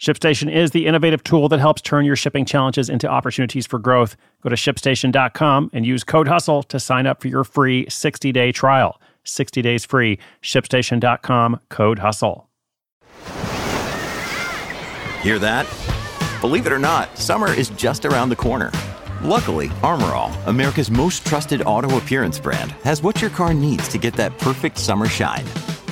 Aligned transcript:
ShipStation 0.00 0.50
is 0.50 0.70
the 0.70 0.86
innovative 0.86 1.22
tool 1.22 1.50
that 1.50 1.60
helps 1.60 1.82
turn 1.82 2.06
your 2.06 2.16
shipping 2.16 2.46
challenges 2.46 2.88
into 2.88 3.06
opportunities 3.06 3.66
for 3.66 3.78
growth. 3.78 4.16
Go 4.42 4.48
to 4.48 4.56
shipstation.com 4.56 5.70
and 5.74 5.84
use 5.84 6.04
code 6.04 6.26
HUSTLE 6.26 6.62
to 6.64 6.80
sign 6.80 7.06
up 7.06 7.20
for 7.20 7.28
your 7.28 7.44
free 7.44 7.84
60 7.90 8.32
day 8.32 8.50
trial. 8.50 8.98
60 9.24 9.60
days 9.60 9.84
free. 9.84 10.18
ShipStation.com, 10.42 11.60
code 11.68 11.98
HUSTLE. 11.98 12.48
Hear 15.20 15.38
that? 15.38 15.66
Believe 16.40 16.66
it 16.66 16.72
or 16.72 16.78
not, 16.78 17.18
summer 17.18 17.52
is 17.52 17.68
just 17.70 18.06
around 18.06 18.30
the 18.30 18.36
corner. 18.36 18.72
Luckily, 19.20 19.70
Armor 19.82 20.14
All, 20.14 20.32
America's 20.46 20.90
most 20.90 21.26
trusted 21.26 21.60
auto 21.66 21.98
appearance 21.98 22.38
brand, 22.38 22.72
has 22.84 23.02
what 23.02 23.20
your 23.20 23.30
car 23.30 23.52
needs 23.52 23.86
to 23.88 23.98
get 23.98 24.14
that 24.14 24.38
perfect 24.38 24.78
summer 24.78 25.08
shine. 25.08 25.44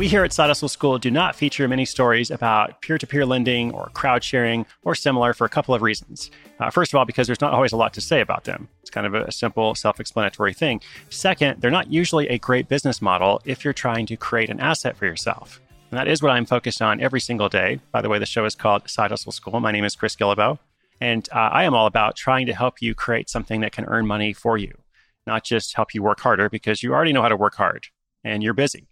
We 0.00 0.08
here 0.08 0.24
at 0.24 0.32
Side 0.32 0.46
Hustle 0.46 0.70
School 0.70 0.96
do 0.98 1.10
not 1.10 1.36
feature 1.36 1.68
many 1.68 1.84
stories 1.84 2.30
about 2.30 2.80
peer 2.80 2.96
to 2.96 3.06
peer 3.06 3.26
lending 3.26 3.70
or 3.74 3.90
crowd 3.92 4.24
sharing 4.24 4.64
or 4.82 4.94
similar 4.94 5.34
for 5.34 5.44
a 5.44 5.50
couple 5.50 5.74
of 5.74 5.82
reasons. 5.82 6.30
Uh, 6.58 6.70
first 6.70 6.94
of 6.94 6.96
all, 6.96 7.04
because 7.04 7.26
there's 7.26 7.42
not 7.42 7.52
always 7.52 7.72
a 7.72 7.76
lot 7.76 7.92
to 7.92 8.00
say 8.00 8.22
about 8.22 8.44
them. 8.44 8.66
It's 8.80 8.88
kind 8.88 9.06
of 9.06 9.14
a 9.14 9.30
simple, 9.30 9.74
self 9.74 10.00
explanatory 10.00 10.54
thing. 10.54 10.80
Second, 11.10 11.60
they're 11.60 11.70
not 11.70 11.92
usually 11.92 12.26
a 12.28 12.38
great 12.38 12.66
business 12.66 13.02
model 13.02 13.42
if 13.44 13.62
you're 13.62 13.74
trying 13.74 14.06
to 14.06 14.16
create 14.16 14.48
an 14.48 14.58
asset 14.58 14.96
for 14.96 15.04
yourself. 15.04 15.60
And 15.90 15.98
that 15.98 16.08
is 16.08 16.22
what 16.22 16.32
I'm 16.32 16.46
focused 16.46 16.80
on 16.80 17.02
every 17.02 17.20
single 17.20 17.50
day. 17.50 17.78
By 17.92 18.00
the 18.00 18.08
way, 18.08 18.18
the 18.18 18.24
show 18.24 18.46
is 18.46 18.54
called 18.54 18.88
Side 18.88 19.10
Hustle 19.10 19.32
School. 19.32 19.60
My 19.60 19.70
name 19.70 19.84
is 19.84 19.96
Chris 19.96 20.16
Guillebeau. 20.16 20.58
And 21.02 21.28
uh, 21.30 21.50
I 21.52 21.64
am 21.64 21.74
all 21.74 21.84
about 21.84 22.16
trying 22.16 22.46
to 22.46 22.54
help 22.54 22.80
you 22.80 22.94
create 22.94 23.28
something 23.28 23.60
that 23.60 23.72
can 23.72 23.84
earn 23.84 24.06
money 24.06 24.32
for 24.32 24.56
you, 24.56 24.78
not 25.26 25.44
just 25.44 25.76
help 25.76 25.92
you 25.92 26.02
work 26.02 26.20
harder 26.20 26.48
because 26.48 26.82
you 26.82 26.94
already 26.94 27.12
know 27.12 27.20
how 27.20 27.28
to 27.28 27.36
work 27.36 27.56
hard 27.56 27.88
and 28.24 28.42
you're 28.42 28.54
busy. 28.54 28.86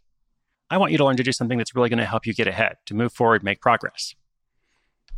I 0.70 0.76
want 0.76 0.92
you 0.92 0.98
to 0.98 1.04
learn 1.04 1.16
to 1.16 1.22
do 1.22 1.32
something 1.32 1.58
that's 1.58 1.74
really 1.74 1.88
going 1.88 1.98
to 1.98 2.04
help 2.04 2.26
you 2.26 2.34
get 2.34 2.46
ahead, 2.46 2.76
to 2.86 2.94
move 2.94 3.12
forward, 3.12 3.42
make 3.42 3.60
progress. 3.60 4.14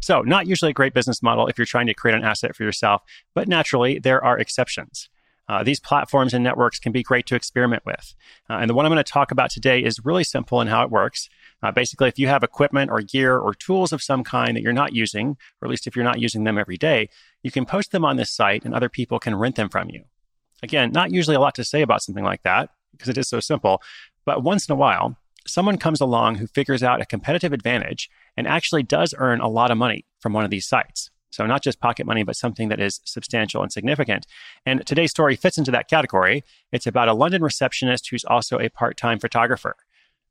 So, 0.01 0.23
not 0.23 0.47
usually 0.47 0.71
a 0.71 0.75
great 0.75 0.95
business 0.95 1.23
model 1.23 1.47
if 1.47 1.59
you're 1.59 1.67
trying 1.67 1.87
to 1.87 1.95
create 1.95 2.17
an 2.17 2.25
asset 2.25 2.57
for 2.57 2.63
yourself, 2.63 3.03
but 3.35 3.49
naturally, 3.49 3.99
there 3.99 4.25
are 4.25 4.39
exceptions. 4.39 5.11
Uh, 5.51 5.65
these 5.65 5.81
platforms 5.81 6.33
and 6.33 6.45
networks 6.45 6.79
can 6.79 6.93
be 6.93 7.03
great 7.03 7.27
to 7.27 7.35
experiment 7.35 7.85
with. 7.85 8.15
Uh, 8.49 8.55
and 8.55 8.71
the 8.71 8.75
one 8.75 8.87
I'm 8.87 8.93
going 8.93 9.03
to 9.03 9.13
talk 9.13 9.33
about 9.33 9.51
today 9.51 9.83
is 9.83 10.05
really 10.05 10.23
simple 10.23 10.61
in 10.61 10.69
how 10.69 10.85
it 10.85 10.91
works. 10.91 11.29
Uh, 11.61 11.73
basically, 11.73 12.07
if 12.07 12.21
you 12.21 12.29
have 12.29 12.45
equipment 12.45 12.89
or 12.89 13.01
gear 13.01 13.37
or 13.37 13.53
tools 13.53 13.93
of 13.93 14.01
some 14.01 14.23
kind 14.23 14.57
that 14.57 14.63
you're 14.63 14.73
not 14.73 14.95
using, 14.95 15.37
or 15.61 15.67
at 15.67 15.71
least 15.71 15.89
if 15.89 15.97
you're 15.97 16.05
not 16.05 16.21
using 16.21 16.45
them 16.45 16.57
every 16.57 16.77
day, 16.77 17.09
you 17.43 17.51
can 17.51 17.67
post 17.67 17.91
them 17.91 18.05
on 18.05 18.17
this 18.17 18.31
site 18.31 18.65
and 18.65 18.73
other 18.73 18.89
people 18.89 19.19
can 19.19 19.35
rent 19.35 19.57
them 19.57 19.69
from 19.69 19.91
you. 19.91 20.05
Again, 20.63 20.93
not 20.93 21.11
usually 21.11 21.37
a 21.37 21.41
lot 21.41 21.57
to 21.57 21.65
say 21.65 21.83
about 21.83 22.03
something 22.03 22.25
like 22.25 22.43
that 22.45 22.71
because 22.93 23.09
it 23.09 23.19
is 23.19 23.29
so 23.29 23.41
simple, 23.41 23.83
but 24.25 24.45
once 24.45 24.69
in 24.69 24.73
a 24.73 24.77
while, 24.77 25.17
someone 25.51 25.79
comes 25.79 26.01
along 26.01 26.37
who 26.37 26.47
figures 26.47 26.83
out 26.83 27.01
a 27.01 27.07
competitive 27.07 27.53
advantage 27.53 28.09
and 28.37 28.47
actually 28.47 28.83
does 28.83 29.15
earn 29.19 29.41
a 29.41 29.49
lot 29.49 29.71
of 29.71 29.79
money 29.79 30.05
from 30.21 30.33
one 30.33 30.45
of 30.45 30.51
these 30.51 30.67
sites. 30.67 31.11
So, 31.31 31.47
not 31.47 31.63
just 31.63 31.81
pocket 31.81 32.07
money, 32.07 32.25
but 32.25 32.37
something 32.37 32.69
that 32.69 32.81
is 32.81 33.01
substantial 33.05 33.63
and 33.63 33.71
significant. 33.71 34.27
And 34.67 34.85
today's 34.85 35.13
story 35.13 35.37
fits 35.37 35.59
into 35.59 35.71
that 35.71 35.89
category. 35.89 36.43
It's 36.73 36.87
about 36.87 37.09
a 37.09 37.15
London 37.15 37.43
receptionist 37.43 38.11
who's 38.11 38.25
also 38.25 38.59
a 38.59 38.69
part 38.69 38.97
time 38.97 39.21
photographer. 39.21 39.77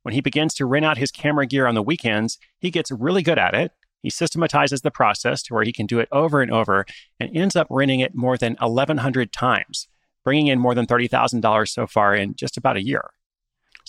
When 0.04 0.14
he 0.14 0.22
begins 0.22 0.54
to 0.56 0.66
rent 0.66 0.86
out 0.86 0.98
his 0.98 1.12
camera 1.12 1.46
gear 1.46 1.68
on 1.68 1.76
the 1.76 1.82
weekends, 1.82 2.38
he 2.60 2.70
gets 2.70 2.92
really 2.92 3.22
good 3.22 3.40
at 3.40 3.54
it. 3.54 3.72
He 4.02 4.10
systematizes 4.10 4.82
the 4.82 4.92
process 4.92 5.44
to 5.44 5.54
where 5.54 5.64
he 5.64 5.74
can 5.74 5.86
do 5.86 6.00
it 6.00 6.08
over 6.12 6.42
and 6.42 6.52
over 6.52 6.86
and 7.20 7.36
ends 7.36 7.56
up 7.56 7.68
renting 7.70 8.00
it 8.00 8.16
more 8.16 8.38
than 8.38 8.56
1,100 8.60 9.34
times, 9.34 9.88
bringing 10.24 10.48
in 10.48 10.60
more 10.60 10.74
than 10.74 10.86
$30,000 10.86 11.68
so 11.68 11.86
far 11.86 12.16
in 12.16 12.36
just 12.36 12.56
about 12.56 12.78
a 12.78 12.84
year. 12.84 13.12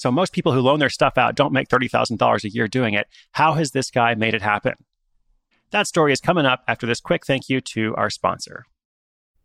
So 0.01 0.11
most 0.11 0.33
people 0.33 0.53
who 0.53 0.63
loan 0.63 0.79
their 0.79 0.89
stuff 0.89 1.19
out 1.19 1.35
don't 1.35 1.53
make 1.53 1.69
$30,000 1.69 2.45
a 2.45 2.49
year 2.49 2.67
doing 2.69 2.95
it. 2.95 3.07
How 3.33 3.53
has 3.53 3.73
this 3.73 3.91
guy 3.91 4.15
made 4.15 4.33
it 4.33 4.41
happen? 4.41 4.73
That 5.73 5.87
story 5.87 6.15
is 6.15 6.23
coming 6.23 6.47
up 6.47 6.65
after 6.67 6.87
this 6.87 7.01
quick 7.01 7.27
thank 7.27 7.51
you 7.51 7.61
to 7.73 7.95
our 7.97 8.09
sponsor. 8.09 8.65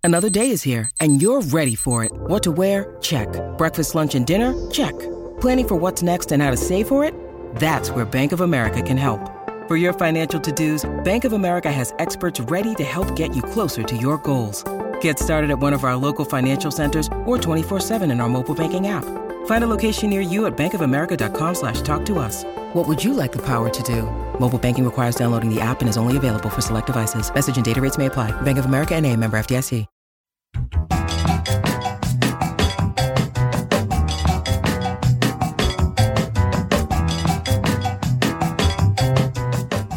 Another 0.02 0.30
day 0.30 0.50
is 0.52 0.64
here 0.64 0.90
and 1.02 1.22
you're 1.22 1.42
ready 1.42 1.76
for 1.76 2.06
it. 2.06 2.12
What 2.16 2.42
to 2.44 2.54
wear? 2.54 2.96
Check. 3.02 3.28
Breakfast, 3.58 3.96
lunch, 3.96 4.16
and 4.16 4.26
dinner? 4.26 4.54
Check. 4.72 4.98
Planning 5.42 5.68
for 5.68 5.76
what's 5.76 6.02
next 6.02 6.32
and 6.32 6.42
how 6.42 6.52
to 6.52 6.58
save 6.58 6.88
for 6.88 7.04
it? 7.04 7.14
That's 7.56 7.92
where 7.92 8.06
Bank 8.06 8.32
of 8.32 8.40
America 8.40 8.82
can 8.82 8.96
help. 8.96 9.20
For 9.68 9.76
your 9.76 9.92
financial 9.92 10.40
to-dos, 10.40 10.86
Bank 11.04 11.26
of 11.26 11.34
America 11.34 11.70
has 11.70 11.94
experts 12.00 12.40
ready 12.40 12.74
to 12.76 12.84
help 12.86 13.14
get 13.18 13.36
you 13.36 13.42
closer 13.42 13.84
to 13.84 13.98
your 13.98 14.20
goals. 14.20 14.64
Get 15.02 15.20
started 15.20 15.50
at 15.52 15.60
one 15.60 15.74
of 15.74 15.84
our 15.84 15.98
local 15.98 16.24
financial 16.24 16.72
centers 16.72 17.08
or 17.26 17.38
24-7 17.38 18.10
in 18.10 18.22
our 18.22 18.30
mobile 18.30 18.56
banking 18.56 18.88
app. 18.88 19.25
Find 19.46 19.64
a 19.64 19.68
location 19.68 20.12
near 20.12 20.22
you 20.22 20.46
at 20.46 20.56
bankofamerica.com 20.56 21.56
slash 21.56 21.82
talk 21.82 22.06
to 22.06 22.20
us. 22.20 22.44
What 22.74 22.88
would 22.88 23.04
you 23.04 23.14
like 23.14 23.32
the 23.32 23.42
power 23.42 23.70
to 23.70 23.84
do? 23.84 24.04
Mobile 24.40 24.60
banking 24.60 24.86
requires 24.86 25.16
downloading 25.16 25.54
the 25.54 25.60
app 25.62 25.82
and 25.82 25.90
is 25.90 25.98
only 25.98 26.18
available 26.18 26.50
for 26.50 26.62
select 26.62 26.88
devices. 26.88 27.34
Message 27.34 27.56
and 27.56 27.66
data 27.66 27.82
rates 27.82 27.98
may 27.98 28.06
apply. 28.06 28.30
Bank 28.42 28.60
of 28.60 28.66
America 28.66 28.94
and 28.96 29.06
a 29.06 29.16
member 29.16 29.38
FDIC. 29.38 29.88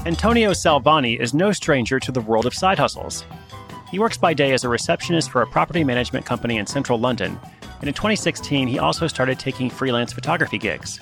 Antonio 0.06 0.53
Salvani 0.54 1.14
is 1.14 1.34
no 1.34 1.53
stranger 1.53 2.00
to 2.00 2.10
the 2.10 2.20
world 2.22 2.47
of 2.47 2.54
side 2.54 2.78
hustles. 2.78 3.25
He 3.91 3.98
works 3.98 4.16
by 4.16 4.34
day 4.34 4.53
as 4.53 4.64
a 4.64 4.69
receptionist 4.69 5.31
for 5.31 5.42
a 5.42 5.47
property 5.47 5.84
management 5.84 6.26
company 6.26 6.56
in 6.56 6.66
central 6.66 6.98
London 6.98 7.38
and 7.81 7.89
in 7.89 7.94
2016, 7.94 8.69
he 8.69 8.78
also 8.78 9.06
started 9.06 9.39
taking 9.39 9.71
freelance 9.71 10.12
photography 10.12 10.59
gigs. 10.59 10.99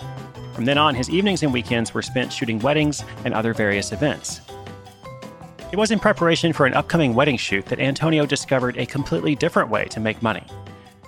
From 0.55 0.65
then 0.65 0.79
on, 0.79 0.95
his 0.95 1.11
evenings 1.11 1.43
and 1.43 1.53
weekends 1.53 1.93
were 1.93 2.03
spent 2.03 2.33
shooting 2.33 2.59
weddings 2.59 3.05
and 3.25 3.35
other 3.35 3.53
various 3.55 3.93
events. 3.93 4.41
It 5.73 5.77
was 5.77 5.91
in 5.91 5.99
preparation 5.99 6.53
for 6.53 6.65
an 6.65 6.75
upcoming 6.75 7.15
wedding 7.15 7.37
shoot 7.37 7.67
that 7.67 7.81
Antonio 7.81 8.25
discovered 8.25 8.77
a 8.77 8.87
completely 8.87 9.35
different 9.35 9.69
way 9.69 9.87
to 9.87 10.01
make 10.01 10.23
money. 10.23 10.45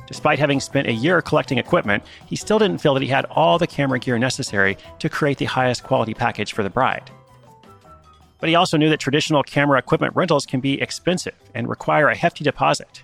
Despite 0.07 0.39
having 0.39 0.59
spent 0.59 0.89
a 0.89 0.93
year 0.93 1.21
collecting 1.21 1.59
equipment, 1.59 2.03
he 2.27 2.34
still 2.34 2.59
didn't 2.59 2.81
feel 2.81 2.95
that 2.95 3.03
he 3.03 3.09
had 3.09 3.27
all 3.27 3.59
the 3.59 3.67
camera 3.67 3.99
gear 3.99 4.19
necessary 4.19 4.77
to 4.99 5.09
create 5.09 5.39
the 5.39 5.45
highest 5.45 5.84
quality 5.84 6.15
package 6.15 6.55
for 6.55 6.62
the 6.62 6.71
bride. 6.71 7.11
But 8.41 8.49
he 8.49 8.55
also 8.55 8.77
knew 8.77 8.89
that 8.89 9.01
traditional 9.01 9.43
camera 9.43 9.78
equipment 9.78 10.17
rentals 10.17 10.47
can 10.47 10.61
be 10.61 10.81
expensive 10.81 11.34
and 11.55 11.69
require 11.69 12.09
a 12.09 12.17
hefty 12.17 12.43
deposit. 12.43 13.03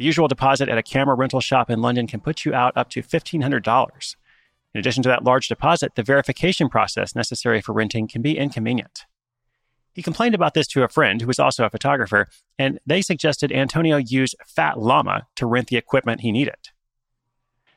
The 0.00 0.06
usual 0.06 0.28
deposit 0.28 0.70
at 0.70 0.78
a 0.78 0.82
camera 0.82 1.14
rental 1.14 1.42
shop 1.42 1.68
in 1.68 1.82
London 1.82 2.06
can 2.06 2.20
put 2.20 2.46
you 2.46 2.54
out 2.54 2.74
up 2.74 2.88
to 2.88 3.02
$1,500. 3.02 4.16
In 4.72 4.78
addition 4.78 5.02
to 5.02 5.10
that 5.10 5.24
large 5.24 5.46
deposit, 5.46 5.94
the 5.94 6.02
verification 6.02 6.70
process 6.70 7.14
necessary 7.14 7.60
for 7.60 7.74
renting 7.74 8.08
can 8.08 8.22
be 8.22 8.38
inconvenient. 8.38 9.04
He 9.92 10.00
complained 10.02 10.34
about 10.34 10.54
this 10.54 10.66
to 10.68 10.84
a 10.84 10.88
friend 10.88 11.20
who 11.20 11.26
was 11.26 11.38
also 11.38 11.66
a 11.66 11.68
photographer, 11.68 12.28
and 12.58 12.80
they 12.86 13.02
suggested 13.02 13.52
Antonio 13.52 13.98
use 13.98 14.34
Fat 14.46 14.78
Llama 14.78 15.26
to 15.36 15.44
rent 15.44 15.68
the 15.68 15.76
equipment 15.76 16.22
he 16.22 16.32
needed. 16.32 16.70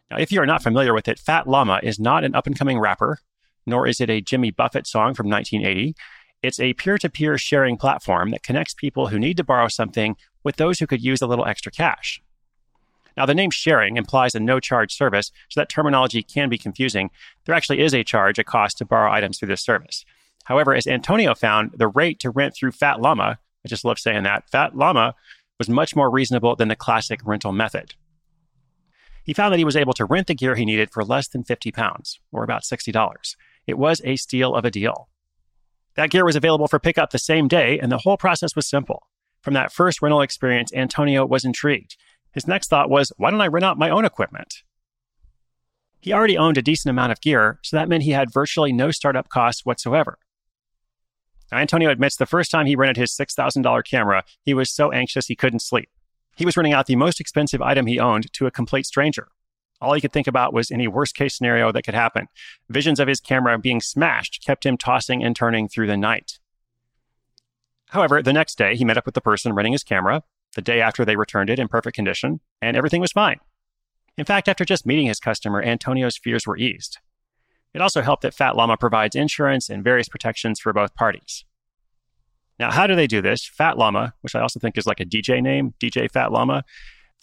Now, 0.09 0.15
if 0.17 0.31
you 0.31 0.41
are 0.41 0.45
not 0.45 0.63
familiar 0.63 0.93
with 0.93 1.09
it, 1.09 1.19
Fat 1.19 1.45
Llama 1.45 1.81
is 1.83 1.99
not 1.99 2.23
an 2.23 2.35
up 2.35 2.47
and 2.47 2.57
coming 2.57 2.79
rapper, 2.79 3.19
nor 3.65 3.85
is 3.85 3.99
it 3.99 4.09
a 4.09 4.21
Jimmy 4.21 4.49
Buffett 4.49 4.87
song 4.87 5.13
from 5.13 5.29
1980. 5.29 5.93
It's 6.43 6.59
a 6.59 6.73
peer 6.73 6.97
to 6.97 7.09
peer 7.09 7.37
sharing 7.37 7.77
platform 7.77 8.31
that 8.31 8.43
connects 8.43 8.73
people 8.73 9.07
who 9.07 9.17
need 9.17 9.37
to 9.37 9.45
borrow 9.45 9.69
something 9.69 10.17
with 10.43 10.57
those 10.57 10.77
who 10.77 10.85
could 10.85 11.01
use 11.01 11.21
a 11.21 11.27
little 11.27 11.45
extra 11.45 11.71
cash. 11.71 12.21
Now, 13.15 13.25
the 13.25 13.33
name 13.33 13.49
sharing 13.49 13.95
implies 13.95 14.35
a 14.35 14.41
no 14.41 14.59
charge 14.59 14.93
service, 14.93 15.31
so 15.49 15.61
that 15.61 15.69
terminology 15.69 16.21
can 16.21 16.49
be 16.49 16.57
confusing. 16.57 17.11
There 17.45 17.55
actually 17.55 17.79
is 17.79 17.93
a 17.93 18.03
charge, 18.03 18.39
a 18.39 18.43
cost 18.43 18.77
to 18.79 18.85
borrow 18.85 19.09
items 19.09 19.39
through 19.39 19.47
this 19.49 19.61
service. 19.61 20.03
However, 20.43 20.75
as 20.75 20.85
Antonio 20.85 21.33
found, 21.33 21.71
the 21.77 21.87
rate 21.87 22.19
to 22.19 22.29
rent 22.29 22.55
through 22.55 22.73
Fat 22.73 22.99
Llama, 22.99 23.39
I 23.65 23.69
just 23.69 23.85
love 23.85 23.97
saying 23.97 24.23
that, 24.23 24.49
Fat 24.49 24.75
Llama 24.75 25.15
was 25.57 25.69
much 25.69 25.95
more 25.95 26.09
reasonable 26.09 26.57
than 26.57 26.67
the 26.67 26.75
classic 26.75 27.21
rental 27.23 27.53
method. 27.53 27.93
He 29.23 29.33
found 29.33 29.53
that 29.53 29.59
he 29.59 29.65
was 29.65 29.77
able 29.77 29.93
to 29.93 30.03
rent 30.03 30.27
the 30.27 30.35
gear 30.35 30.55
he 30.55 30.65
needed 30.65 30.91
for 30.91 31.05
less 31.05 31.29
than 31.29 31.45
50 31.45 31.71
pounds, 31.71 32.19
or 32.33 32.43
about 32.43 32.63
$60. 32.63 33.35
It 33.65 33.77
was 33.77 34.01
a 34.03 34.17
steal 34.17 34.53
of 34.53 34.65
a 34.65 34.71
deal. 34.71 35.07
That 35.95 36.09
gear 36.09 36.25
was 36.25 36.35
available 36.35 36.67
for 36.67 36.79
pickup 36.79 37.11
the 37.11 37.19
same 37.19 37.47
day, 37.47 37.79
and 37.79 37.91
the 37.91 37.99
whole 37.99 38.17
process 38.17 38.55
was 38.55 38.67
simple. 38.67 39.07
From 39.41 39.53
that 39.53 39.71
first 39.71 40.01
rental 40.01 40.21
experience, 40.21 40.73
Antonio 40.73 41.25
was 41.25 41.45
intrigued. 41.45 41.97
His 42.31 42.47
next 42.47 42.69
thought 42.69 42.89
was, 42.89 43.11
why 43.17 43.29
don't 43.29 43.41
I 43.41 43.47
rent 43.47 43.65
out 43.65 43.77
my 43.77 43.89
own 43.89 44.05
equipment? 44.05 44.63
He 46.01 46.11
already 46.11 46.37
owned 46.37 46.57
a 46.57 46.61
decent 46.61 46.89
amount 46.89 47.11
of 47.11 47.21
gear, 47.21 47.59
so 47.63 47.77
that 47.77 47.87
meant 47.87 48.03
he 48.03 48.11
had 48.11 48.33
virtually 48.33 48.73
no 48.73 48.91
startup 48.91 49.29
costs 49.29 49.65
whatsoever. 49.65 50.17
Now, 51.51 51.59
Antonio 51.59 51.91
admits 51.91 52.17
the 52.17 52.25
first 52.25 52.49
time 52.49 52.65
he 52.65 52.75
rented 52.75 52.97
his 52.97 53.11
$6,000 53.11 53.83
camera, 53.85 54.23
he 54.41 54.53
was 54.53 54.73
so 54.73 54.91
anxious 54.91 55.27
he 55.27 55.35
couldn't 55.35 55.61
sleep. 55.61 55.89
He 56.35 56.45
was 56.45 56.57
renting 56.57 56.73
out 56.73 56.87
the 56.87 56.95
most 56.95 57.21
expensive 57.21 57.61
item 57.61 57.85
he 57.85 57.99
owned 57.99 58.33
to 58.33 58.47
a 58.47 58.51
complete 58.51 58.87
stranger. 58.87 59.27
All 59.83 59.93
he 59.93 60.01
could 60.01 60.13
think 60.13 60.27
about 60.27 60.53
was 60.53 60.71
any 60.71 60.87
worst 60.87 61.13
case 61.13 61.37
scenario 61.37 61.71
that 61.71 61.83
could 61.83 61.93
happen. 61.93 62.27
Visions 62.69 62.99
of 62.99 63.07
his 63.09 63.19
camera 63.19 63.59
being 63.59 63.81
smashed 63.81 64.41
kept 64.45 64.65
him 64.65 64.77
tossing 64.77 65.23
and 65.23 65.35
turning 65.35 65.67
through 65.67 65.87
the 65.87 65.97
night. 65.97 66.39
However, 67.89 68.21
the 68.23 68.33
next 68.33 68.57
day, 68.57 68.75
he 68.75 68.85
met 68.85 68.97
up 68.97 69.05
with 69.05 69.13
the 69.13 69.21
person 69.21 69.53
renting 69.53 69.73
his 69.73 69.83
camera, 69.83 70.23
the 70.55 70.61
day 70.61 70.79
after 70.79 71.03
they 71.03 71.17
returned 71.17 71.49
it 71.49 71.59
in 71.59 71.67
perfect 71.67 71.95
condition, 71.95 72.39
and 72.61 72.77
everything 72.77 73.01
was 73.01 73.11
fine. 73.11 73.39
In 74.17 74.25
fact, 74.25 74.47
after 74.47 74.63
just 74.63 74.85
meeting 74.85 75.07
his 75.07 75.19
customer, 75.19 75.61
Antonio's 75.61 76.17
fears 76.17 76.47
were 76.47 76.57
eased. 76.57 76.99
It 77.73 77.81
also 77.81 78.01
helped 78.01 78.21
that 78.21 78.33
Fat 78.33 78.55
Llama 78.55 78.77
provides 78.77 79.15
insurance 79.15 79.69
and 79.69 79.83
various 79.83 80.07
protections 80.07 80.59
for 80.59 80.71
both 80.71 80.95
parties. 80.95 81.43
Now, 82.57 82.71
how 82.71 82.87
do 82.87 82.95
they 82.95 83.07
do 83.07 83.21
this? 83.21 83.45
Fat 83.45 83.77
Llama, 83.77 84.13
which 84.21 84.35
I 84.35 84.41
also 84.41 84.59
think 84.59 84.77
is 84.77 84.85
like 84.85 84.99
a 84.99 85.05
DJ 85.05 85.41
name, 85.41 85.73
DJ 85.79 86.09
Fat 86.09 86.31
Llama, 86.31 86.63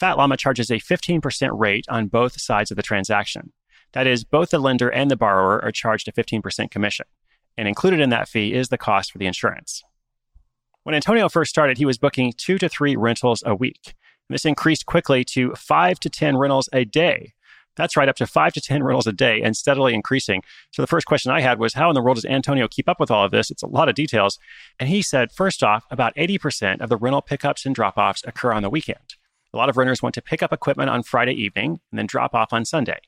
Fat 0.01 0.17
Llama 0.17 0.39
charges 0.39 0.71
a 0.71 0.81
15% 0.81 1.51
rate 1.53 1.85
on 1.91 2.09
both 2.09 2.41
sides 2.41 2.71
of 2.71 2.79
the 2.79 2.83
transaction. 2.83 3.53
That 3.93 4.07
is, 4.07 4.25
both 4.25 4.49
the 4.49 4.59
lender 4.59 4.89
and 4.89 5.11
the 5.11 5.17
borrower 5.17 5.63
are 5.63 5.71
charged 5.71 6.09
a 6.09 6.13
15% 6.13 6.71
commission. 6.71 7.05
And 7.59 7.69
included 7.69 8.01
in 8.01 8.09
that 8.09 8.29
fee 8.29 8.55
is 8.55 8.71
the 8.71 8.79
cost 8.79 9.13
for 9.13 9.19
the 9.19 9.27
insurance. 9.27 9.83
When 10.85 10.95
Antonio 10.95 11.29
first 11.29 11.51
started, 11.51 11.77
he 11.77 11.85
was 11.85 11.99
booking 11.99 12.33
two 12.35 12.57
to 12.59 12.69
three 12.69 12.97
rentals 12.97 13.43
a 13.45 13.55
week. 13.55 13.95
This 14.31 14.47
increased 14.47 14.87
quickly 14.87 15.23
to 15.25 15.53
five 15.55 16.01
to 16.01 16.09
10 16.09 16.39
rentals 16.39 16.71
a 16.73 16.87
day. 16.87 17.35
That's 17.77 17.97
right, 17.97 18.09
up 18.09 18.17
to 18.17 18.27
five 18.27 18.55
to 18.55 18.61
10 18.61 18.83
rentals 18.83 19.07
a 19.07 19.13
day 19.13 19.43
and 19.43 19.55
steadily 19.55 19.93
increasing. 19.93 20.43
So 20.71 20.83
the 20.83 20.87
first 20.87 21.07
question 21.07 21.31
I 21.31 21.43
had 21.43 21.59
was, 21.59 21.75
how 21.75 21.91
in 21.91 21.95
the 21.95 22.03
world 22.03 22.17
does 22.17 22.25
Antonio 22.25 22.69
keep 22.69 22.89
up 22.89 23.01
with 23.01 23.11
all 23.11 23.25
of 23.25 23.33
this? 23.33 23.51
It's 23.51 23.63
a 23.63 23.67
lot 23.67 23.91
of 23.91 23.97
details. 23.97 24.39
And 24.79 24.89
he 24.89 25.03
said, 25.03 25.31
first 25.31 25.63
off, 25.63 25.85
about 25.91 26.15
80% 26.17 26.81
of 26.81 26.89
the 26.89 26.97
rental 26.97 27.23
pickups 27.23 27.67
and 27.67 27.75
drop 27.75 27.99
offs 27.99 28.23
occur 28.27 28.53
on 28.53 28.63
the 28.63 28.71
weekend. 28.71 29.17
A 29.53 29.57
lot 29.57 29.69
of 29.69 29.77
renters 29.77 30.03
want 30.03 30.15
to 30.15 30.23
pick 30.23 30.43
up 30.43 30.53
equipment 30.53 30.91
on 30.91 31.03
Friday 31.03 31.33
evening 31.33 31.81
and 31.91 31.99
then 31.99 32.07
drop 32.07 32.35
off 32.35 32.53
on 32.53 32.65
Sunday. 32.65 33.01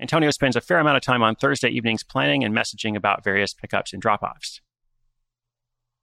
Antonio 0.00 0.30
spends 0.30 0.56
a 0.56 0.60
fair 0.60 0.78
amount 0.78 0.96
of 0.96 1.02
time 1.02 1.22
on 1.22 1.34
Thursday 1.34 1.68
evenings 1.68 2.02
planning 2.02 2.44
and 2.44 2.54
messaging 2.54 2.96
about 2.96 3.24
various 3.24 3.54
pickups 3.54 3.92
and 3.92 4.02
drop 4.02 4.22
offs. 4.22 4.60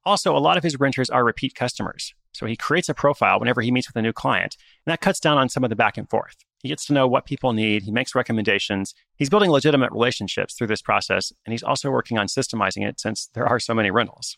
Also, 0.03 0.35
a 0.35 0.39
lot 0.39 0.57
of 0.57 0.63
his 0.63 0.79
renters 0.79 1.09
are 1.09 1.23
repeat 1.23 1.55
customers. 1.55 2.13
So 2.33 2.45
he 2.45 2.55
creates 2.55 2.89
a 2.89 2.93
profile 2.93 3.39
whenever 3.39 3.61
he 3.61 3.71
meets 3.71 3.87
with 3.87 3.95
a 3.97 4.01
new 4.01 4.13
client, 4.13 4.55
and 4.85 4.91
that 4.91 5.01
cuts 5.01 5.19
down 5.19 5.37
on 5.37 5.49
some 5.49 5.63
of 5.63 5.69
the 5.69 5.75
back 5.75 5.97
and 5.97 6.09
forth. 6.09 6.37
He 6.61 6.69
gets 6.69 6.85
to 6.85 6.93
know 6.93 7.07
what 7.07 7.25
people 7.25 7.53
need, 7.53 7.83
he 7.83 7.91
makes 7.91 8.15
recommendations. 8.15 8.93
He's 9.15 9.29
building 9.29 9.51
legitimate 9.51 9.91
relationships 9.91 10.53
through 10.53 10.67
this 10.67 10.81
process, 10.81 11.33
and 11.45 11.51
he's 11.51 11.63
also 11.63 11.91
working 11.91 12.17
on 12.17 12.27
systemizing 12.27 12.87
it 12.87 12.99
since 12.99 13.29
there 13.33 13.47
are 13.47 13.59
so 13.59 13.73
many 13.73 13.91
rentals. 13.91 14.37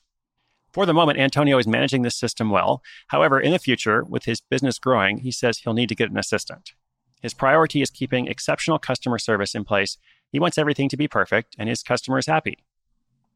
For 0.74 0.88
the 0.88 0.94
moment, 0.94 1.20
Antonio 1.20 1.60
is 1.60 1.68
managing 1.68 2.02
this 2.02 2.18
system 2.18 2.50
well. 2.50 2.82
However, 3.10 3.40
in 3.40 3.52
the 3.52 3.60
future, 3.60 4.04
with 4.04 4.26
his 4.26 4.42
business 4.42 4.80
growing, 4.80 5.20
he 5.20 5.32
says 5.32 5.60
he'll 5.60 5.74
need 5.74 5.90
to 5.90 5.96
get 5.96 6.10
an 6.10 6.18
assistant. 6.18 6.74
His 7.22 7.36
priority 7.36 7.82
is 7.82 7.92
keeping 7.92 8.28
exceptional 8.28 8.80
customer 8.80 9.20
service 9.20 9.54
in 9.54 9.64
place. 9.64 9.98
He 10.32 10.40
wants 10.40 10.58
everything 10.58 10.90
to 10.90 10.98
be 10.98 11.08
perfect 11.08 11.56
and 11.60 11.70
his 11.70 11.84
customers 11.84 12.26
happy. 12.26 12.58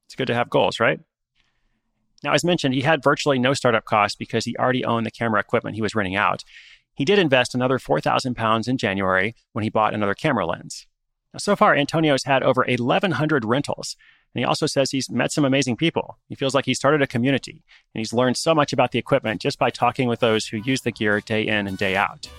It's 0.06 0.16
good 0.16 0.28
to 0.28 0.34
have 0.34 0.50
goals, 0.50 0.80
right? 0.80 1.00
Now, 2.24 2.34
as 2.34 2.44
mentioned, 2.44 2.74
he 2.74 2.82
had 2.82 3.04
virtually 3.04 3.38
no 3.38 3.54
startup 3.54 3.86
costs 3.86 4.16
because 4.16 4.46
he 4.46 4.58
already 4.58 4.84
owned 4.84 5.06
the 5.06 5.12
camera 5.12 5.40
equipment 5.40 5.76
he 5.76 5.82
was 5.82 5.94
renting 5.94 6.16
out. 6.16 6.44
He 6.96 7.06
did 7.06 7.20
invest 7.20 7.54
another 7.54 7.78
4,000 7.78 8.34
pounds 8.36 8.68
in 8.68 8.80
January 8.80 9.36
when 9.54 9.64
he 9.64 9.70
bought 9.70 9.94
another 9.94 10.16
camera 10.16 10.48
lens. 10.48 10.88
Now, 11.34 11.38
so 11.38 11.56
far, 11.56 11.76
Antonio's 11.76 12.24
had 12.24 12.42
over 12.42 12.66
1,100 12.68 13.46
rentals, 13.46 13.96
and 14.38 14.44
he 14.44 14.46
also 14.46 14.68
says 14.68 14.92
he's 14.92 15.10
met 15.10 15.32
some 15.32 15.46
amazing 15.46 15.78
people. 15.78 16.20
He 16.30 16.36
feels 16.36 16.54
like 16.54 16.66
he 16.66 16.76
started 16.76 17.02
a 17.02 17.08
community, 17.08 17.64
and 17.96 18.00
he's 18.00 18.14
learned 18.14 18.38
so 18.38 18.54
much 18.54 18.72
about 18.72 18.92
the 18.92 19.00
equipment 19.00 19.42
just 19.42 19.58
by 19.58 19.72
talking 19.72 20.08
with 20.08 20.20
those 20.20 20.46
who 20.46 20.58
use 20.58 20.82
the 20.82 20.92
gear 20.92 21.22
day 21.22 21.48
in 21.48 21.66
and 21.66 21.76
day 21.76 21.96
out. 21.96 22.30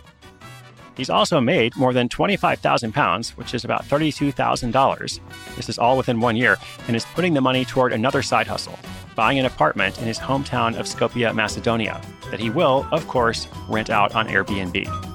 He's 0.97 1.11
also 1.11 1.41
made 1.41 1.75
more 1.75 1.93
than 1.93 2.09
25,000 2.09 2.93
pounds, 2.93 3.37
which 3.37 3.53
is 3.53 3.65
about 3.65 3.85
$32,000. 3.85 5.21
This 5.57 5.69
is 5.69 5.77
all 5.77 5.97
within 5.97 6.21
one 6.21 6.37
year, 6.37 6.57
and 6.87 6.95
is 6.95 7.05
putting 7.05 7.35
the 7.35 7.41
money 7.41 7.65
toward 7.65 7.93
another 7.93 8.23
side 8.23 8.47
hustle, 8.47 8.79
buying 9.17 9.41
an 9.41 9.47
apartment 9.47 9.99
in 9.99 10.05
his 10.05 10.21
hometown 10.21 10.79
of 10.79 10.87
Skopje, 10.87 11.35
Macedonia, 11.35 12.01
that 12.31 12.39
he 12.39 12.49
will, 12.49 12.87
of 12.93 13.09
course, 13.09 13.49
rent 13.69 13.91
out 13.91 14.15
on 14.15 14.29
Airbnb. 14.29 15.08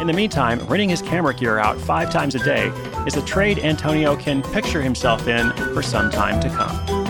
In 0.00 0.08
the 0.08 0.12
meantime, 0.12 0.58
renting 0.66 0.88
his 0.88 1.00
camera 1.00 1.32
gear 1.32 1.58
out 1.58 1.80
five 1.80 2.10
times 2.10 2.34
a 2.34 2.40
day 2.40 2.66
is 3.06 3.16
a 3.16 3.22
trade 3.24 3.60
Antonio 3.60 4.16
can 4.16 4.42
picture 4.42 4.82
himself 4.82 5.28
in 5.28 5.52
for 5.72 5.82
some 5.82 6.10
time 6.10 6.40
to 6.40 6.48
come. 6.48 7.04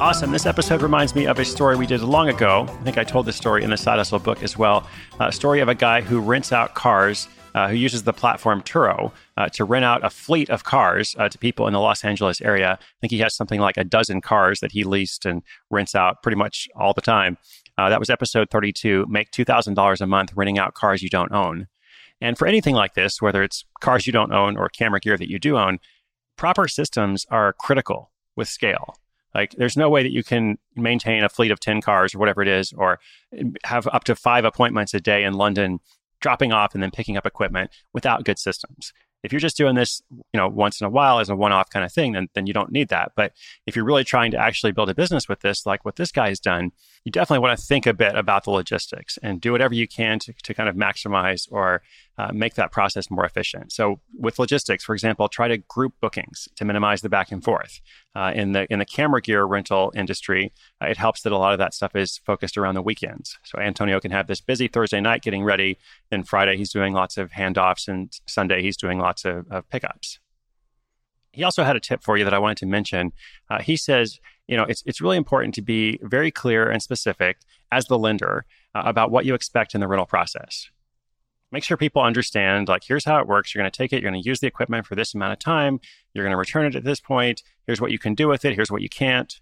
Awesome. 0.00 0.30
This 0.30 0.46
episode 0.46 0.80
reminds 0.80 1.14
me 1.14 1.26
of 1.26 1.38
a 1.38 1.44
story 1.44 1.76
we 1.76 1.86
did 1.86 2.00
long 2.00 2.30
ago. 2.30 2.66
I 2.68 2.84
think 2.84 2.96
I 2.96 3.04
told 3.04 3.26
this 3.26 3.36
story 3.36 3.64
in 3.64 3.70
the 3.70 3.76
Side 3.76 3.98
Hustle 3.98 4.18
book 4.18 4.42
as 4.42 4.56
well. 4.56 4.88
A 5.20 5.30
story 5.30 5.60
of 5.60 5.68
a 5.68 5.74
guy 5.74 6.00
who 6.00 6.20
rents 6.20 6.52
out 6.52 6.74
cars, 6.74 7.28
uh, 7.54 7.68
who 7.68 7.74
uses 7.74 8.02
the 8.02 8.14
platform 8.14 8.62
Turo 8.62 9.12
uh, 9.38 9.48
to 9.50 9.64
rent 9.64 9.84
out 9.84 10.04
a 10.04 10.10
fleet 10.10 10.50
of 10.50 10.64
cars 10.64 11.14
uh, 11.16 11.28
to 11.28 11.38
people 11.38 11.68
in 11.68 11.72
the 11.72 11.78
Los 11.78 12.04
Angeles 12.04 12.40
area. 12.40 12.72
I 12.72 12.84
think 13.00 13.12
he 13.12 13.20
has 13.20 13.36
something 13.36 13.60
like 13.60 13.76
a 13.76 13.84
dozen 13.84 14.20
cars 14.20 14.58
that 14.58 14.72
he 14.72 14.82
leased 14.82 15.24
and 15.24 15.44
rents 15.70 15.94
out 15.94 16.24
pretty 16.24 16.34
much 16.34 16.68
all 16.74 16.92
the 16.92 17.00
time. 17.00 17.38
Uh, 17.78 17.88
that 17.88 18.00
was 18.00 18.10
episode 18.10 18.50
32 18.50 19.06
Make 19.08 19.30
$2,000 19.30 20.00
a 20.00 20.06
month 20.08 20.32
renting 20.34 20.58
out 20.58 20.74
cars 20.74 21.04
you 21.04 21.08
don't 21.08 21.30
own. 21.30 21.68
And 22.20 22.36
for 22.36 22.48
anything 22.48 22.74
like 22.74 22.94
this, 22.94 23.22
whether 23.22 23.44
it's 23.44 23.64
cars 23.80 24.08
you 24.08 24.12
don't 24.12 24.32
own 24.32 24.56
or 24.56 24.68
camera 24.70 24.98
gear 24.98 25.16
that 25.16 25.30
you 25.30 25.38
do 25.38 25.56
own, 25.56 25.78
proper 26.36 26.66
systems 26.66 27.24
are 27.30 27.52
critical 27.52 28.10
with 28.34 28.48
scale. 28.48 28.96
Like, 29.36 29.52
there's 29.52 29.76
no 29.76 29.88
way 29.88 30.02
that 30.02 30.10
you 30.10 30.24
can 30.24 30.58
maintain 30.74 31.22
a 31.22 31.28
fleet 31.28 31.52
of 31.52 31.60
10 31.60 31.80
cars 31.80 32.12
or 32.12 32.18
whatever 32.18 32.42
it 32.42 32.48
is, 32.48 32.72
or 32.72 32.98
have 33.62 33.86
up 33.92 34.02
to 34.04 34.16
five 34.16 34.44
appointments 34.44 34.94
a 34.94 35.00
day 35.00 35.22
in 35.22 35.34
London, 35.34 35.78
dropping 36.20 36.52
off 36.52 36.74
and 36.74 36.82
then 36.82 36.90
picking 36.90 37.16
up 37.16 37.24
equipment 37.24 37.70
without 37.92 38.24
good 38.24 38.40
systems. 38.40 38.92
If 39.22 39.32
you're 39.32 39.40
just 39.40 39.56
doing 39.56 39.74
this, 39.74 40.02
you 40.10 40.38
know, 40.38 40.48
once 40.48 40.80
in 40.80 40.86
a 40.86 40.90
while 40.90 41.18
as 41.18 41.28
a 41.28 41.36
one-off 41.36 41.70
kind 41.70 41.84
of 41.84 41.92
thing, 41.92 42.12
then 42.12 42.28
then 42.34 42.46
you 42.46 42.52
don't 42.52 42.70
need 42.70 42.88
that. 42.88 43.12
But 43.16 43.32
if 43.66 43.74
you're 43.74 43.84
really 43.84 44.04
trying 44.04 44.30
to 44.32 44.38
actually 44.38 44.72
build 44.72 44.90
a 44.90 44.94
business 44.94 45.28
with 45.28 45.40
this, 45.40 45.66
like 45.66 45.84
what 45.84 45.96
this 45.96 46.12
guy 46.12 46.28
has 46.28 46.40
done, 46.40 46.70
you 47.08 47.12
definitely 47.12 47.38
want 47.38 47.58
to 47.58 47.64
think 47.64 47.86
a 47.86 47.94
bit 47.94 48.14
about 48.14 48.44
the 48.44 48.50
logistics 48.50 49.18
and 49.22 49.40
do 49.40 49.50
whatever 49.50 49.72
you 49.72 49.88
can 49.88 50.18
to, 50.18 50.34
to 50.42 50.52
kind 50.52 50.68
of 50.68 50.76
maximize 50.76 51.48
or 51.50 51.80
uh, 52.18 52.30
make 52.34 52.52
that 52.56 52.70
process 52.70 53.10
more 53.10 53.24
efficient. 53.24 53.72
So 53.72 54.00
with 54.18 54.38
logistics, 54.38 54.84
for 54.84 54.94
example, 54.94 55.26
try 55.26 55.48
to 55.48 55.56
group 55.56 55.94
bookings 56.02 56.50
to 56.56 56.66
minimize 56.66 57.00
the 57.00 57.08
back 57.08 57.32
and 57.32 57.42
forth. 57.42 57.80
Uh, 58.14 58.32
in 58.34 58.52
the 58.52 58.70
in 58.70 58.78
the 58.78 58.84
camera 58.84 59.22
gear 59.22 59.44
rental 59.44 59.90
industry, 59.96 60.52
uh, 60.82 60.86
it 60.88 60.98
helps 60.98 61.22
that 61.22 61.32
a 61.32 61.38
lot 61.38 61.54
of 61.54 61.58
that 61.58 61.72
stuff 61.72 61.96
is 61.96 62.18
focused 62.26 62.58
around 62.58 62.74
the 62.74 62.82
weekends. 62.82 63.38
So 63.42 63.58
Antonio 63.58 64.00
can 64.00 64.10
have 64.10 64.26
this 64.26 64.42
busy 64.42 64.68
Thursday 64.68 65.00
night 65.00 65.22
getting 65.22 65.44
ready, 65.44 65.78
then 66.10 66.24
Friday 66.24 66.58
he's 66.58 66.70
doing 66.70 66.92
lots 66.92 67.16
of 67.16 67.30
handoffs, 67.30 67.88
and 67.88 68.12
Sunday 68.26 68.60
he's 68.60 68.76
doing 68.76 68.98
lots 68.98 69.24
of, 69.24 69.46
of 69.50 69.66
pickups. 69.70 70.18
He 71.32 71.44
also 71.44 71.64
had 71.64 71.76
a 71.76 71.80
tip 71.80 72.02
for 72.02 72.16
you 72.16 72.24
that 72.24 72.34
I 72.34 72.38
wanted 72.38 72.58
to 72.58 72.66
mention. 72.66 73.12
Uh, 73.50 73.60
he 73.60 73.76
says, 73.76 74.18
you 74.46 74.56
know, 74.56 74.64
it's 74.64 74.82
it's 74.86 75.00
really 75.00 75.16
important 75.16 75.54
to 75.54 75.62
be 75.62 75.98
very 76.02 76.30
clear 76.30 76.70
and 76.70 76.82
specific 76.82 77.38
as 77.70 77.86
the 77.86 77.98
lender 77.98 78.46
uh, 78.74 78.82
about 78.84 79.10
what 79.10 79.24
you 79.24 79.34
expect 79.34 79.74
in 79.74 79.80
the 79.80 79.88
rental 79.88 80.06
process. 80.06 80.70
Make 81.50 81.64
sure 81.64 81.76
people 81.76 82.02
understand 82.02 82.68
like 82.68 82.82
here's 82.84 83.04
how 83.04 83.20
it 83.20 83.26
works. 83.26 83.54
You're 83.54 83.62
going 83.62 83.70
to 83.70 83.76
take 83.76 83.92
it. 83.92 84.02
You're 84.02 84.10
going 84.10 84.22
to 84.22 84.28
use 84.28 84.40
the 84.40 84.46
equipment 84.46 84.86
for 84.86 84.94
this 84.94 85.14
amount 85.14 85.32
of 85.32 85.38
time. 85.38 85.80
You're 86.12 86.24
going 86.24 86.32
to 86.32 86.38
return 86.38 86.66
it 86.66 86.74
at 86.74 86.84
this 86.84 87.00
point. 87.00 87.42
Here's 87.66 87.80
what 87.80 87.90
you 87.90 87.98
can 87.98 88.14
do 88.14 88.28
with 88.28 88.44
it. 88.44 88.54
Here's 88.54 88.70
what 88.70 88.82
you 88.82 88.88
can't. 88.88 89.40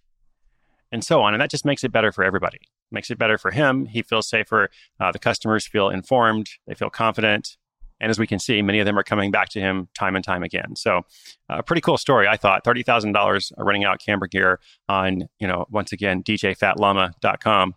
And 0.93 1.02
so 1.02 1.21
on. 1.21 1.35
And 1.35 1.40
that 1.40 1.50
just 1.50 1.64
makes 1.64 1.83
it 1.83 1.90
better 1.90 2.12
for 2.12 2.23
everybody. 2.23 2.61
Makes 2.93 3.11
it 3.11 3.19
better 3.19 3.38
for 3.38 3.50
him. 3.50 3.87
He 3.87 4.02
feels 4.02 4.28
safer. 4.28 4.71
Uh, 5.00 5.11
the 5.11 5.19
customers 5.19 5.66
feel 5.66 5.88
informed. 5.88 6.49
They 6.66 6.75
feel 6.75 6.90
confident 6.90 7.57
and 8.00 8.11
as 8.11 8.19
we 8.19 8.26
can 8.26 8.38
see 8.38 8.62
many 8.62 8.79
of 8.79 8.87
them 8.87 8.99
are 8.99 9.03
coming 9.03 9.31
back 9.31 9.49
to 9.49 9.61
him 9.61 9.88
time 9.99 10.17
and 10.17 10.25
time 10.25 10.43
again 10.43 10.75
so 10.76 11.03
a 11.49 11.55
uh, 11.55 11.62
pretty 11.62 11.81
cool 11.81 11.99
story 11.99 12.26
i 12.29 12.37
thought 12.37 12.65
$30000 12.65 13.53
running 13.59 13.85
out 13.85 14.00
camera 14.05 14.29
gear 14.29 14.61
on 14.88 15.23
you 15.38 15.47
know 15.47 15.67
once 15.71 15.93
again 15.93 16.23
djfatllama.com 16.23 17.75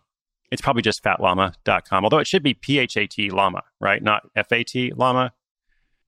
it's 0.50 0.60
probably 0.60 0.82
just 0.82 1.02
fatllama.com, 1.02 2.04
although 2.04 2.18
it 2.18 2.26
should 2.26 2.42
be 2.42 2.54
P 2.54 2.78
H 2.78 2.96
A 2.96 3.06
T 3.06 3.30
llama, 3.30 3.62
right? 3.80 4.02
Not 4.02 4.28
F 4.34 4.50
A 4.52 4.64
T 4.64 4.92
llama. 4.94 5.32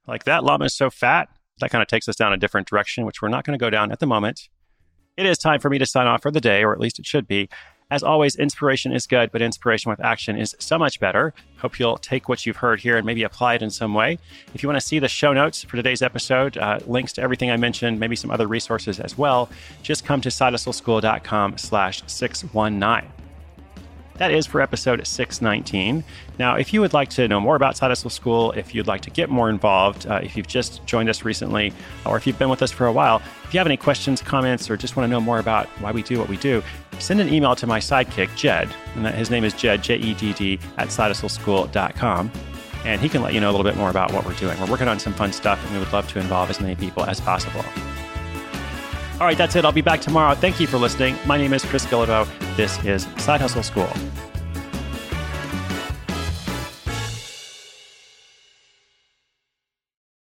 Like 0.07 0.25
that 0.25 0.43
llama 0.43 0.65
is 0.65 0.75
so 0.75 0.91
fat, 0.91 1.29
that 1.61 1.71
kind 1.71 1.81
of 1.81 1.89
takes 1.89 2.09
us 2.09 2.17
down 2.17 2.33
a 2.33 2.37
different 2.37 2.67
direction, 2.67 3.05
which 3.05 3.23
we're 3.23 3.29
not 3.29 3.45
going 3.45 3.57
to 3.57 3.63
go 3.63 3.71
down 3.71 3.93
at 3.93 4.01
the 4.01 4.07
moment. 4.07 4.49
It 5.17 5.27
is 5.27 5.39
time 5.39 5.61
for 5.61 5.71
me 5.71 5.79
to 5.79 5.87
sign 5.87 6.07
off 6.07 6.23
for 6.23 6.31
the 6.31 6.41
day, 6.41 6.65
or 6.65 6.73
at 6.73 6.81
least 6.81 6.99
it 6.99 7.07
should 7.07 7.29
be. 7.29 7.49
As 7.93 8.03
always, 8.03 8.37
inspiration 8.37 8.95
is 8.95 9.07
good, 9.07 9.31
but 9.33 9.43
inspiration 9.43 9.91
with 9.91 10.01
action 10.01 10.39
is 10.39 10.57
so 10.59 10.79
much 10.79 10.99
better. 10.99 11.35
Hope 11.59 11.79
you'll 11.79 11.99
take 11.99 12.27
what 12.27 12.47
you've 12.47 12.57
heard 12.57 12.81
here 12.81 12.97
and 12.97 13.05
maybe 13.05 13.23
apply 13.23 13.57
it 13.57 13.61
in 13.61 13.69
some 13.69 13.93
way. 13.93 14.19
If 14.55 14.63
you 14.63 14.69
want 14.71 14.81
to 14.81 14.87
see 14.87 14.99
the 14.99 15.09
show 15.09 15.35
notes 15.35 15.63
for 15.63 15.77
today's 15.77 16.01
episode, 16.01 16.57
uh, 16.57 16.79
links 16.87 17.13
to 17.13 17.21
everything 17.21 17.51
I 17.51 17.59
mentioned, 17.59 18.01
maybe 18.01 18.17
some 18.17 18.31
other 18.31 18.47
resources 18.47 18.99
as 18.99 19.19
well, 19.19 19.51
just 19.83 20.07
come 20.07 20.23
to 20.23 20.31
sidehustleschool.com 20.31 21.59
slash 21.59 22.03
619. 22.07 23.22
That 24.23 24.31
is 24.31 24.47
for 24.47 24.61
episode 24.61 25.05
619. 25.05 26.05
Now, 26.39 26.55
if 26.55 26.73
you 26.73 26.81
would 26.81 26.93
like 26.93 27.09
to 27.11 27.27
know 27.27 27.41
more 27.41 27.57
about 27.57 27.77
Side 27.77 27.89
Hustle 27.89 28.09
School, 28.09 28.53
if 28.53 28.73
you'd 28.73 28.87
like 28.87 29.01
to 29.01 29.11
get 29.11 29.29
more 29.31 29.51
involved, 29.51 30.07
uh, 30.07 30.21
if 30.23 30.37
you've 30.37 30.47
just 30.47 30.87
joined 30.87 31.09
us 31.09 31.25
recently, 31.25 31.73
or 32.07 32.17
if 32.17 32.25
you've 32.25 32.39
been 32.39 32.49
with 32.49 32.63
us 32.63 32.71
for 32.71 32.87
a 32.87 32.93
while, 32.93 33.21
if 33.43 33.53
you 33.53 33.59
have 33.59 33.67
any 33.67 33.77
questions, 33.77 34.23
comments, 34.23 34.71
or 34.71 34.77
just 34.77 34.95
want 34.95 35.09
to 35.09 35.11
know 35.11 35.21
more 35.21 35.41
about 35.41 35.67
why 35.81 35.91
we 35.91 36.05
do 36.05 36.21
what 36.21 36.29
we 36.29 36.37
do, 36.37 36.63
send 37.01 37.21
an 37.21 37.35
email 37.35 37.57
to 37.57 37.67
my 37.67 37.81
sidekick, 37.81 38.33
Jed, 38.37 38.73
and 38.95 39.05
that, 39.05 39.17
his 39.17 39.29
name 39.29 39.43
is 39.43 39.55
Jed, 39.55 39.83
J 39.83 39.97
E 39.97 40.15
D 40.15 40.33
D, 40.35 40.61
at 40.79 40.87
sidehustleschool.com. 40.87 42.31
And 42.85 43.01
he 43.01 43.09
can 43.09 43.23
let 43.23 43.35
you 43.35 43.41
know 43.41 43.51
a 43.51 43.55
little 43.55 43.65
bit 43.65 43.77
more 43.77 43.91
about 43.91 44.13
what 44.13 44.25
we're 44.25 44.35
doing. 44.35 44.57
We're 44.61 44.71
working 44.71 44.87
on 44.87 45.01
some 45.01 45.15
fun 45.15 45.33
stuff, 45.33 45.61
and 45.65 45.73
we 45.73 45.81
would 45.81 45.93
love 45.93 46.07
to 46.13 46.21
involve 46.21 46.49
as 46.49 46.61
many 46.61 46.77
people 46.77 47.05
as 47.07 47.21
possible. 47.21 47.65
All 49.21 49.27
right, 49.27 49.39
that's 49.39 49.55
it. 49.57 49.65
I'll 49.65 49.73
be 49.73 49.83
back 49.83 50.01
tomorrow. 50.01 50.35
Thank 50.35 50.59
you 50.59 50.67
for 50.67 50.79
listening. 50.79 51.17
My 51.27 51.37
name 51.37 51.53
is 51.53 51.65
Chris 51.65 51.87
Guillebeau. 51.87 52.27
This 52.57 52.83
is 52.85 53.07
Side 53.19 53.41
Hustle 53.41 53.63
School. 53.63 53.89